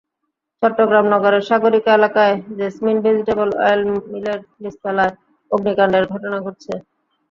[0.63, 3.81] চট্টগ্রাম নগরের সাগরিকা এলাকায় Jasmine vegetable oil
[4.11, 5.13] মিলের নিচতলায়
[5.51, 6.73] অগ্নিকাণ্ডের ঘটনা ঘটেছে।